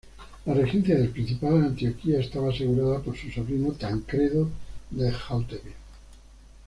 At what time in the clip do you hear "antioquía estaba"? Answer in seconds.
1.67-2.49